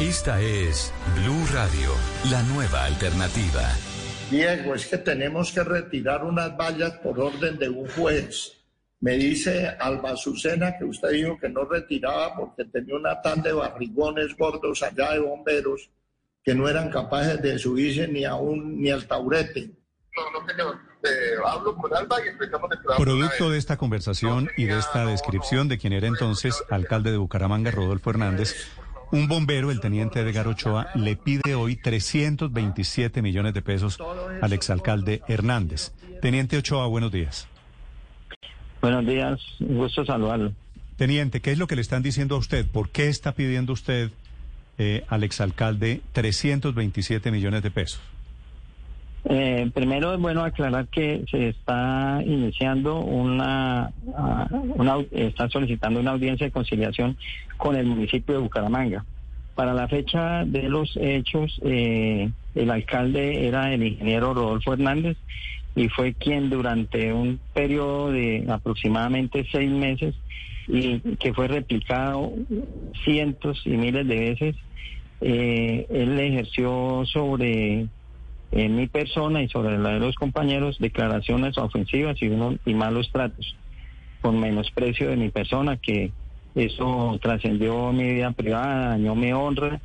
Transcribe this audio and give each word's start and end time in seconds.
Esta 0.00 0.40
es 0.40 0.94
Blue 1.14 1.44
Radio, 1.52 1.90
la 2.30 2.42
nueva 2.44 2.86
alternativa. 2.86 3.68
Diego, 4.30 4.74
es 4.74 4.86
que 4.86 4.96
tenemos 4.96 5.52
que 5.52 5.62
retirar 5.62 6.24
unas 6.24 6.56
vallas 6.56 6.92
por 7.02 7.20
orden 7.20 7.58
de 7.58 7.68
un 7.68 7.86
juez. 7.86 8.64
Me 9.00 9.18
dice 9.18 9.68
Alba 9.78 10.12
Azucena 10.12 10.78
que 10.78 10.86
usted 10.86 11.10
dijo 11.10 11.38
que 11.38 11.50
no 11.50 11.66
retiraba 11.66 12.34
porque 12.34 12.64
tenía 12.64 12.96
una 12.96 13.20
tan 13.20 13.42
de 13.42 13.52
barrigones 13.52 14.34
gordos 14.38 14.82
allá 14.82 15.12
de 15.12 15.18
bomberos 15.18 15.90
que 16.42 16.54
no 16.54 16.66
eran 16.66 16.88
capaces 16.88 17.42
de 17.42 17.58
subirse 17.58 18.08
ni 18.08 18.24
a 18.24 18.36
un 18.36 18.80
ni 18.80 18.90
al 18.90 19.06
taurete. 19.06 19.70
No, 20.16 20.40
no, 20.40 20.48
señor. 20.48 20.78
Eh, 21.02 21.34
hablo 21.44 21.76
con 21.76 21.94
Alba 21.94 22.24
y 22.24 22.28
empezamos 22.28 22.70
programa. 22.70 22.96
Producto 22.96 23.50
de 23.50 23.58
esta 23.58 23.76
conversación 23.76 24.50
y 24.56 24.64
de 24.64 24.78
esta 24.78 25.04
descripción 25.04 25.68
de 25.68 25.76
quien 25.76 25.92
era 25.92 26.06
entonces 26.06 26.64
alcalde 26.70 27.10
de 27.10 27.18
Bucaramanga, 27.18 27.70
Rodolfo 27.70 28.10
Hernández, 28.10 28.54
un 29.12 29.28
bombero, 29.28 29.70
el 29.70 29.80
teniente 29.80 30.20
Edgar 30.20 30.46
Ochoa, 30.48 30.88
le 30.94 31.16
pide 31.16 31.54
hoy 31.54 31.76
327 31.76 33.22
millones 33.22 33.54
de 33.54 33.62
pesos 33.62 33.98
al 34.40 34.52
exalcalde 34.52 35.22
Hernández. 35.28 35.92
Teniente 36.20 36.56
Ochoa, 36.56 36.86
buenos 36.86 37.10
días. 37.12 37.48
Buenos 38.80 39.06
días, 39.06 39.40
un 39.60 39.76
gusto 39.76 40.04
saludarlo. 40.04 40.52
Teniente, 40.96 41.40
¿qué 41.40 41.52
es 41.52 41.58
lo 41.58 41.66
que 41.66 41.76
le 41.76 41.82
están 41.82 42.02
diciendo 42.02 42.36
a 42.36 42.38
usted? 42.38 42.66
¿Por 42.66 42.90
qué 42.90 43.08
está 43.08 43.32
pidiendo 43.32 43.72
usted 43.72 44.10
eh, 44.78 45.04
al 45.08 45.24
exalcalde 45.24 46.02
327 46.12 47.30
millones 47.30 47.62
de 47.62 47.70
pesos? 47.70 48.00
Eh, 49.32 49.70
primero 49.72 50.12
es 50.12 50.18
bueno 50.18 50.42
aclarar 50.42 50.88
que 50.88 51.24
se 51.30 51.50
está 51.50 52.20
iniciando 52.26 52.98
una, 52.98 53.92
una, 54.74 54.96
está 55.12 55.48
solicitando 55.48 56.00
una 56.00 56.10
audiencia 56.10 56.46
de 56.46 56.50
conciliación 56.50 57.16
con 57.56 57.76
el 57.76 57.86
municipio 57.86 58.34
de 58.34 58.40
Bucaramanga. 58.40 59.04
Para 59.54 59.72
la 59.72 59.86
fecha 59.86 60.44
de 60.44 60.68
los 60.68 60.96
hechos, 60.96 61.60
eh, 61.62 62.28
el 62.56 62.70
alcalde 62.72 63.46
era 63.46 63.72
el 63.72 63.84
ingeniero 63.84 64.34
Rodolfo 64.34 64.72
Hernández 64.72 65.16
y 65.76 65.88
fue 65.88 66.14
quien 66.14 66.50
durante 66.50 67.12
un 67.12 67.38
periodo 67.54 68.10
de 68.10 68.44
aproximadamente 68.48 69.46
seis 69.52 69.70
meses 69.70 70.16
y 70.66 70.98
que 71.18 71.32
fue 71.34 71.46
replicado 71.46 72.32
cientos 73.04 73.62
y 73.64 73.76
miles 73.76 74.08
de 74.08 74.18
veces, 74.18 74.56
eh, 75.20 75.86
él 75.88 76.18
ejerció 76.18 77.04
sobre 77.06 77.86
en 78.52 78.76
mi 78.76 78.86
persona 78.88 79.42
y 79.42 79.48
sobre 79.48 79.78
la 79.78 79.90
de 79.90 80.00
los 80.00 80.16
compañeros 80.16 80.78
declaraciones 80.78 81.56
ofensivas 81.58 82.20
y, 82.20 82.28
uno, 82.28 82.56
y 82.64 82.74
malos 82.74 83.10
tratos, 83.12 83.56
con 84.20 84.40
menosprecio 84.40 85.08
de 85.08 85.16
mi 85.16 85.30
persona, 85.30 85.76
que 85.76 86.12
eso 86.54 87.18
trascendió 87.22 87.92
mi 87.92 88.12
vida 88.12 88.32
privada, 88.32 88.90
dañó 88.90 89.14
mi 89.14 89.32
honra 89.32 89.80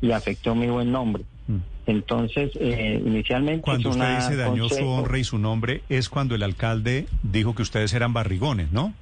y 0.00 0.12
afectó 0.12 0.54
mi 0.54 0.68
buen 0.68 0.92
nombre. 0.92 1.24
Mm. 1.48 1.56
Entonces, 1.86 2.50
eh, 2.60 3.02
inicialmente... 3.04 3.62
Cuando 3.62 3.90
usted 3.90 4.16
dice 4.16 4.36
dañó 4.36 4.68
su 4.68 4.86
honra 4.86 5.18
y 5.18 5.24
su 5.24 5.38
nombre, 5.38 5.82
es 5.88 6.08
cuando 6.08 6.34
el 6.34 6.42
alcalde 6.42 7.06
dijo 7.22 7.54
que 7.54 7.62
ustedes 7.62 7.92
eran 7.94 8.12
barrigones, 8.12 8.70
¿no? 8.70 8.94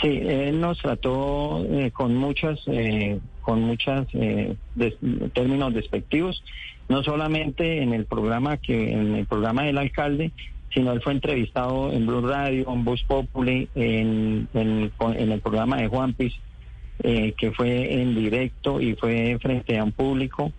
Sí, 0.00 0.08
él 0.08 0.60
nos 0.60 0.78
trató 0.78 1.64
eh, 1.70 1.90
con 1.92 2.16
muchas, 2.16 2.60
eh, 2.66 3.20
con 3.42 3.62
muchas 3.62 4.06
eh, 4.12 4.56
términos 5.32 5.72
despectivos, 5.72 6.42
no 6.88 7.02
solamente 7.02 7.82
en 7.82 7.92
el 7.92 8.04
programa 8.04 8.56
que, 8.56 8.92
en 8.92 9.14
el 9.14 9.26
programa 9.26 9.62
del 9.62 9.78
alcalde, 9.78 10.32
sino 10.72 10.92
él 10.92 11.00
fue 11.00 11.12
entrevistado 11.12 11.92
en 11.92 12.06
Blue 12.06 12.26
Radio, 12.26 12.72
en 12.72 12.84
Voz 12.84 13.02
Populi, 13.04 13.68
en, 13.76 14.48
en, 14.54 14.92
en 15.00 15.32
el 15.32 15.40
programa 15.40 15.76
de 15.76 15.88
Juan 15.88 16.14
Piz, 16.14 16.34
que 17.00 17.52
fue 17.56 18.00
en 18.00 18.14
directo 18.14 18.80
y 18.80 18.94
fue 18.94 19.38
frente 19.40 19.78
a 19.78 19.84
un 19.84 19.92
público 19.92 20.52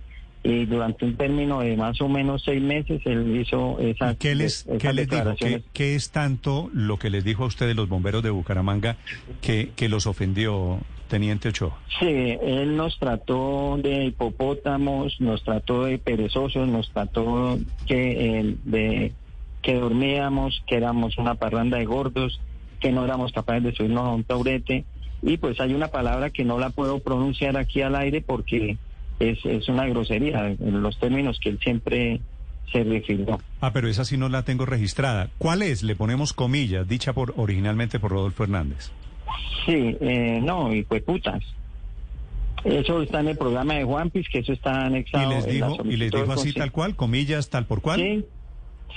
y 0.45 0.65
durante 0.67 1.05
un 1.05 1.15
término 1.15 1.61
de 1.61 1.75
más 1.75 1.99
o 2.01 2.07
menos 2.07 2.43
seis 2.45 2.61
meses 2.61 3.01
él 3.05 3.35
hizo 3.35 3.79
esa, 3.79 4.13
¿Qué 4.13 4.35
les, 4.35 4.67
¿qué 4.79 4.93
les 4.93 5.09
dijo? 5.09 5.33
¿Qué, 5.73 5.95
es 5.95 6.11
tanto 6.11 6.69
lo 6.71 6.99
que 6.99 7.09
les 7.09 7.23
dijo 7.23 7.45
a 7.45 7.47
ustedes 7.47 7.75
los 7.75 7.89
bomberos 7.89 8.21
de 8.21 8.29
Bucaramanga 8.29 8.95
que, 9.41 9.71
que 9.75 9.89
los 9.89 10.05
ofendió, 10.05 10.79
Teniente 11.07 11.49
Ochoa? 11.49 11.79
Sí, 11.99 12.05
él 12.05 12.77
nos 12.77 12.99
trató 12.99 13.79
de 13.81 14.05
hipopótamos, 14.05 15.19
nos 15.19 15.43
trató 15.43 15.85
de 15.85 15.97
perezosos, 15.97 16.67
nos 16.67 16.91
trató 16.91 17.57
que, 17.87 18.55
de 18.65 19.13
que 19.63 19.73
dormíamos, 19.73 20.61
que 20.67 20.75
éramos 20.75 21.17
una 21.17 21.33
parranda 21.33 21.79
de 21.79 21.85
gordos, 21.85 22.39
que 22.79 22.91
no 22.91 23.03
éramos 23.03 23.31
capaces 23.31 23.63
de 23.63 23.73
subirnos 23.73 24.05
a 24.05 24.11
un 24.11 24.23
taurete. 24.23 24.85
Y 25.23 25.37
pues 25.37 25.59
hay 25.59 25.73
una 25.73 25.87
palabra 25.87 26.29
que 26.29 26.45
no 26.45 26.59
la 26.59 26.69
puedo 26.69 26.99
pronunciar 26.99 27.57
aquí 27.57 27.81
al 27.81 27.95
aire 27.95 28.21
porque 28.21 28.77
es, 29.19 29.43
es 29.45 29.69
una 29.69 29.85
grosería 29.87 30.47
en 30.47 30.81
los 30.81 30.99
términos 30.99 31.39
que 31.41 31.49
él 31.49 31.59
siempre 31.61 32.21
se 32.71 32.83
refirió. 32.83 33.39
Ah, 33.61 33.71
pero 33.71 33.87
esa 33.87 34.05
sí 34.05 34.17
no 34.17 34.29
la 34.29 34.43
tengo 34.43 34.65
registrada. 34.65 35.29
¿Cuál 35.37 35.61
es? 35.61 35.83
Le 35.83 35.95
ponemos 35.95 36.33
comillas, 36.33 36.87
dicha 36.87 37.13
por 37.13 37.33
originalmente 37.37 37.99
por 37.99 38.11
Rodolfo 38.11 38.43
Hernández. 38.43 38.91
Sí, 39.65 39.97
eh, 39.99 40.39
no, 40.43 40.73
y 40.73 40.83
pues 40.83 41.03
putas. 41.03 41.43
Eso 42.63 43.01
está 43.01 43.19
en 43.19 43.29
el 43.29 43.37
programa 43.37 43.75
de 43.75 43.83
Juanpis, 43.83 44.27
que 44.29 44.39
eso 44.39 44.53
está 44.53 44.85
anexado. 44.85 45.31
¿Y 45.31 45.35
les 45.35 45.45
dijo, 45.45 45.77
¿y 45.85 45.97
les 45.97 46.11
dijo 46.11 46.31
así 46.31 46.51
tal 46.53 46.71
cual, 46.71 46.95
comillas 46.95 47.49
tal 47.49 47.65
por 47.65 47.81
cual? 47.81 47.99
Sí, 47.99 48.25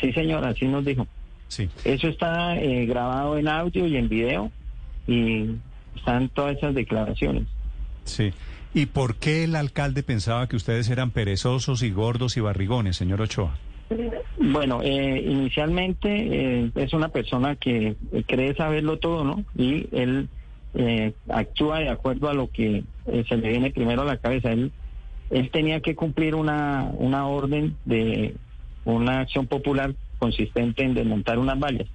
sí 0.00 0.12
señor, 0.12 0.44
así 0.44 0.66
nos 0.66 0.84
dijo. 0.84 1.06
Sí. 1.48 1.68
Eso 1.84 2.08
está 2.08 2.56
eh, 2.56 2.86
grabado 2.86 3.38
en 3.38 3.48
audio 3.48 3.86
y 3.86 3.96
en 3.96 4.08
video 4.08 4.50
y 5.06 5.56
están 5.96 6.28
todas 6.30 6.56
esas 6.56 6.74
declaraciones. 6.74 7.46
Sí. 8.04 8.32
¿Y 8.74 8.86
por 8.86 9.16
qué 9.16 9.44
el 9.44 9.56
alcalde 9.56 10.02
pensaba 10.02 10.46
que 10.46 10.56
ustedes 10.56 10.88
eran 10.90 11.10
perezosos 11.10 11.82
y 11.82 11.90
gordos 11.90 12.36
y 12.36 12.40
barrigones, 12.40 12.96
señor 12.96 13.20
Ochoa? 13.22 13.56
Bueno, 14.38 14.80
eh, 14.82 15.24
inicialmente 15.26 16.08
eh, 16.08 16.70
es 16.74 16.92
una 16.92 17.08
persona 17.08 17.56
que 17.56 17.96
cree 18.26 18.54
saberlo 18.54 18.98
todo, 18.98 19.24
¿no? 19.24 19.44
Y 19.56 19.88
él 19.92 20.28
eh, 20.74 21.12
actúa 21.28 21.78
de 21.80 21.88
acuerdo 21.88 22.28
a 22.28 22.34
lo 22.34 22.50
que 22.50 22.84
se 23.06 23.36
le 23.36 23.48
viene 23.48 23.70
primero 23.70 24.02
a 24.02 24.04
la 24.04 24.18
cabeza. 24.18 24.52
Él, 24.52 24.70
él 25.30 25.50
tenía 25.50 25.80
que 25.80 25.94
cumplir 25.94 26.34
una, 26.34 26.90
una 26.98 27.26
orden 27.26 27.76
de 27.86 28.34
una 28.84 29.20
acción 29.20 29.46
popular 29.46 29.94
consistente 30.18 30.82
en 30.82 30.94
desmontar 30.94 31.38
unas 31.38 31.58
vallas. 31.58 31.86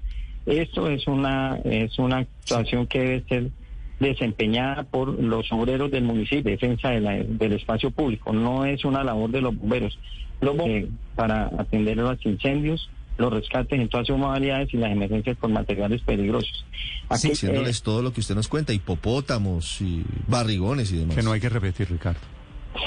Esto 0.45 0.89
es 0.89 1.07
una, 1.07 1.59
es 1.63 1.97
una 1.99 2.17
actuación 2.17 2.87
que 2.87 2.99
debe 2.99 3.23
ser 3.29 3.49
desempeñada 3.99 4.83
por 4.83 5.07
los 5.21 5.51
obreros 5.51 5.91
del 5.91 6.03
municipio, 6.03 6.51
defensa 6.51 6.89
del 6.89 7.53
espacio 7.53 7.91
público. 7.91 8.33
No 8.33 8.65
es 8.65 8.85
una 8.85 9.03
labor 9.03 9.31
de 9.31 9.41
los 9.41 9.57
bomberos. 9.57 9.97
Los 10.41 10.57
bomberos 10.57 10.89
para 11.15 11.45
atender 11.57 11.97
los 11.97 12.25
incendios, 12.25 12.89
los 13.17 13.31
rescates 13.31 13.79
en 13.79 13.87
todas 13.89 14.07
sus 14.07 14.17
modalidades 14.17 14.73
y 14.73 14.77
las 14.77 14.91
emergencias 14.91 15.37
con 15.37 15.53
materiales 15.53 16.01
peligrosos. 16.01 16.65
Aquí, 17.09 17.29
diciéndoles 17.29 17.79
eh, 17.79 17.81
todo 17.83 18.01
lo 18.01 18.11
que 18.11 18.21
usted 18.21 18.35
nos 18.35 18.47
cuenta, 18.47 18.73
hipopótamos 18.73 19.81
y 19.81 20.03
barrigones 20.27 20.91
y 20.91 20.97
demás. 20.97 21.15
Que 21.15 21.23
no 21.23 21.31
hay 21.31 21.39
que 21.39 21.49
repetir, 21.49 21.89
Ricardo. 21.89 22.19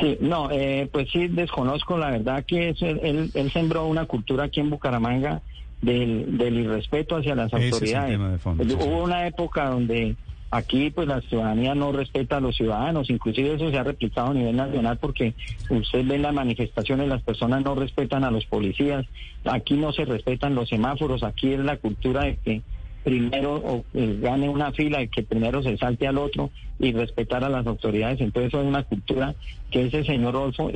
Sí, 0.01 0.19
no, 0.21 0.51
eh, 0.51 0.89
pues 0.93 1.09
sí, 1.13 1.29
desconozco 1.29 1.97
la 1.97 2.11
verdad 2.11 2.45
que 2.45 2.71
él, 2.71 3.31
él, 3.33 3.53
sembró 3.53 3.87
una 3.87 4.05
cultura 4.07 4.45
aquí 4.45 4.59
en 4.59 4.69
Bucaramanga 4.69 5.43
del, 5.81 6.37
del 6.37 6.59
irrespeto 6.59 7.17
hacia 7.17 7.37
las 7.37 7.53
autoridades. 7.55 8.19
Hubo 8.45 9.05
una 9.05 9.29
época 9.29 9.71
donde 9.71 10.17
Aquí 10.57 10.91
pues 10.91 11.07
la 11.07 11.21
ciudadanía 11.21 11.75
no 11.75 11.93
respeta 11.93 12.39
a 12.39 12.41
los 12.41 12.57
ciudadanos, 12.57 13.11
inclusive 13.11 13.57
eso 13.57 13.71
se 13.71 13.77
ha 13.77 13.83
replicado 13.83 14.31
a 14.31 14.35
nivel 14.35 14.57
nacional 14.57 14.97
porque 14.97 15.35
usted 15.69 16.07
ve 16.07 16.19
las 16.19 16.33
manifestaciones 16.33 17.09
las 17.09 17.21
personas 17.23 17.63
no 17.63 17.75
respetan 17.75 18.25
a 18.25 18.31
los 18.31 18.47
policías, 18.47 19.05
aquí 19.45 19.75
no 19.75 19.93
se 19.93 20.07
respetan 20.07 20.55
los 20.55 20.71
semáforos, 20.71 21.23
aquí 21.25 21.53
es 21.53 21.61
la 21.61 21.77
cultura 21.77 22.25
de 22.25 22.37
que 22.37 22.63
primero 23.05 23.85
eh, 23.93 24.19
gane 24.23 24.49
una 24.49 24.73
fila 24.73 25.03
y 25.03 25.09
que 25.09 25.25
primero 25.25 25.63
se 25.63 25.77
salte 25.77 26.07
al 26.07 26.17
otro 26.17 26.49
y 26.79 26.91
respetar 26.93 27.45
a 27.45 27.51
las 27.51 27.67
autoridades. 27.67 28.23
Entonces 28.23 28.49
eso 28.49 28.63
es 28.63 28.67
una 28.67 28.83
cultura 28.85 29.35
que 29.71 29.85
ese 29.85 30.05
señor 30.05 30.37
Olfo 30.37 30.71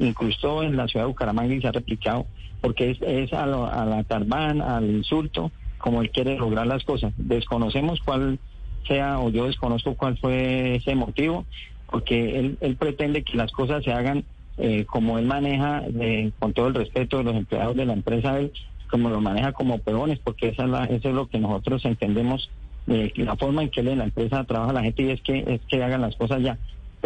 incrustó 0.00 0.64
en 0.64 0.76
la 0.76 0.88
ciudad 0.88 1.04
de 1.04 1.10
Bucaramanga 1.10 1.54
y 1.54 1.60
se 1.60 1.68
ha 1.68 1.72
replicado 1.72 2.26
porque 2.60 2.98
es, 3.00 3.32
a, 3.32 3.44
a 3.44 3.84
la 3.86 4.02
tarbán, 4.02 4.60
al 4.60 4.90
insulto 4.90 5.52
como 5.78 6.02
él 6.02 6.10
quiere 6.10 6.36
lograr 6.36 6.66
las 6.66 6.84
cosas. 6.84 7.12
Desconocemos 7.16 8.00
cuál 8.04 8.40
sea, 8.86 9.18
o 9.20 9.30
yo 9.30 9.46
desconozco 9.46 9.94
cuál 9.94 10.16
fue 10.18 10.76
ese 10.76 10.94
motivo, 10.94 11.46
porque 11.90 12.38
él, 12.38 12.58
él 12.60 12.76
pretende 12.76 13.22
que 13.22 13.36
las 13.36 13.52
cosas 13.52 13.84
se 13.84 13.92
hagan 13.92 14.24
eh, 14.58 14.86
como 14.86 15.18
él 15.18 15.26
maneja, 15.26 15.82
eh, 16.00 16.30
con 16.38 16.52
todo 16.54 16.68
el 16.68 16.74
respeto 16.74 17.18
de 17.18 17.24
los 17.24 17.36
empleados 17.36 17.76
de 17.76 17.84
la 17.84 17.92
empresa, 17.92 18.38
él 18.38 18.52
como 18.90 19.10
lo 19.10 19.20
maneja 19.20 19.52
como 19.52 19.78
peones, 19.78 20.18
porque 20.20 20.48
esa 20.48 20.64
es 20.64 20.70
la, 20.70 20.84
eso 20.84 21.08
es 21.08 21.14
lo 21.14 21.26
que 21.26 21.38
nosotros 21.38 21.84
entendemos, 21.84 22.50
eh, 22.86 23.12
la 23.16 23.36
forma 23.36 23.62
en 23.62 23.70
que 23.70 23.80
él 23.80 23.88
en 23.88 23.98
la 23.98 24.04
empresa 24.04 24.44
trabaja 24.44 24.72
la 24.72 24.82
gente 24.82 25.02
y 25.02 25.10
es 25.10 25.20
que, 25.22 25.44
es 25.46 25.60
que 25.68 25.82
hagan 25.82 26.00
las 26.00 26.16
cosas 26.16 26.40
ya. 26.42 26.56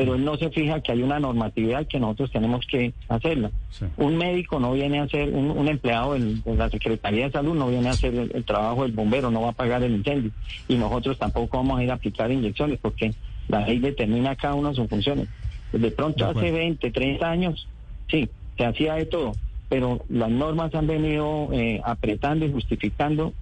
Pero 0.01 0.15
él 0.15 0.25
no 0.25 0.35
se 0.39 0.49
fija 0.49 0.81
que 0.81 0.93
hay 0.93 1.03
una 1.03 1.21
normatividad 1.21 1.87
que 1.87 2.01
nosotros 2.01 2.31
tenemos 2.31 2.65
que 2.67 2.95
hacerla. 3.11 3.51
Sí. 3.69 3.85
Un 3.99 4.17
médico 4.17 4.59
no 4.59 4.73
viene 4.73 4.99
a 4.99 5.03
hacer, 5.03 5.29
un, 5.29 5.51
un 5.51 5.69
empleado 5.69 6.15
del- 6.15 6.43
de 6.43 6.55
la 6.55 6.71
Secretaría 6.71 7.27
de 7.27 7.33
Salud 7.33 7.55
no 7.55 7.69
viene 7.69 7.89
a 7.89 7.91
hacer 7.91 8.15
el, 8.15 8.31
el 8.35 8.45
trabajo 8.45 8.85
del 8.85 8.93
bombero, 8.93 9.31
no 9.31 9.43
va 9.43 9.51
a 9.51 9.53
pagar 9.53 9.83
el 9.83 9.93
incendio. 9.97 10.31
Y 10.69 10.77
nosotros 10.77 11.19
tampoco 11.19 11.59
vamos 11.59 11.79
a 11.79 11.85
ir 11.85 11.91
a 11.91 11.95
aplicar 11.97 12.33
inyecciones 12.33 12.79
porque 12.81 13.13
la 13.49 13.67
ley 13.67 13.79
determina 13.79 14.35
cada 14.37 14.55
una 14.55 14.71
de 14.71 14.77
sus 14.77 14.89
funciones. 14.89 15.29
De 15.71 15.91
pronto 15.91 16.25
De 16.25 16.31
acuerdo. 16.31 16.49
hace 16.49 16.59
20, 16.59 16.91
30 16.93 17.31
años, 17.31 17.69
sí, 18.11 18.27
se 18.57 18.65
hacía 18.65 18.95
de 18.95 19.05
todo, 19.05 19.33
pero 19.69 20.01
las 20.09 20.31
normas 20.31 20.75
han 20.75 20.87
venido 20.87 21.51
eh, 21.53 21.83
apretando 21.85 22.47
y 22.47 22.53
justificando 22.53 23.35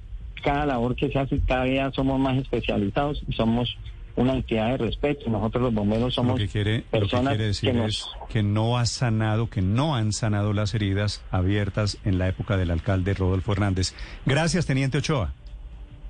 cada 0.43 0.66
labor 0.66 0.96
que 0.96 1.08
se 1.08 1.20
hace 1.20 1.38
cada 1.46 1.64
día 1.66 1.93
somos 1.94 2.19
más 2.19 2.37
especializados 2.37 3.22
y 3.28 3.32
somos 3.34 3.76
una 4.19 4.35
entidad 4.35 4.70
de 4.70 4.76
respeto. 4.79 5.31
Nosotros 5.31 5.62
los 5.65 5.75
bomberos 5.75 6.05
Lo 6.05 6.11
somos 6.11 6.38
que 6.38 6.49
quiere, 6.49 6.79
lo 6.79 6.82
que 6.82 6.99
personas 7.00 7.31
quiere 7.35 7.47
decir 7.47 7.70
que 7.73 7.76
nos- 7.79 7.88
es 7.97 8.06
que 8.29 8.43
no 8.43 8.76
ha 8.79 8.87
sanado, 8.87 9.49
que 9.49 9.62
no 9.62 9.94
han 9.94 10.12
sanado 10.12 10.53
las 10.53 10.75
heridas 10.75 11.23
abiertas 11.31 11.99
en 12.05 12.19
la 12.19 12.29
época 12.29 12.56
del 12.56 12.70
alcalde 12.70 13.15
Rodolfo 13.15 13.53
Hernández. 13.53 13.94
Gracias, 14.26 14.67
Teniente 14.67 14.99
Ochoa. 14.99 15.32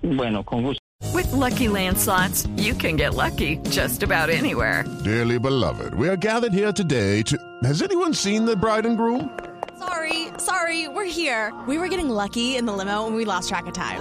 Bueno, 0.03 0.43
con 0.45 0.63
gusto. 0.63 0.79
With 1.15 1.31
Lucky 1.33 1.69
Land 1.69 1.97
slots, 1.97 2.49
you 2.57 2.75
can 2.77 2.97
get 2.97 3.15
lucky 3.15 3.59
just 3.71 4.03
about 4.03 4.31
anywhere. 4.31 4.85
Dearly 5.05 5.39
beloved, 5.39 5.95
we 5.95 6.09
are 6.09 6.17
gathered 6.17 6.53
here 6.53 6.73
today 6.73 7.23
to. 7.25 7.37
Has 7.63 7.83
anyone 7.83 8.15
seen 8.15 8.45
the 8.47 8.57
bride 8.57 8.87
and 8.87 8.97
groom? 8.97 9.31
Sorry, 9.79 10.27
sorry, 10.39 10.89
we're 10.89 11.05
here. 11.09 11.53
We 11.69 11.79
were 11.79 11.89
getting 11.89 12.09
lucky 12.09 12.57
in 12.57 12.67
the 12.67 12.73
limo 12.73 13.07
and 13.07 13.15
we 13.15 13.25
lost 13.25 13.49
track 13.49 13.67
of 13.67 13.75
time. 13.75 14.01